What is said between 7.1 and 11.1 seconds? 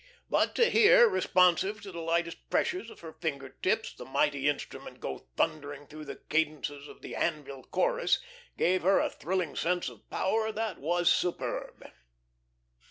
"Anvil Chorus" gave her a thrilling sense of power that was